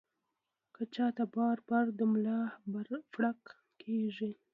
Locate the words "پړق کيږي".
3.13-4.31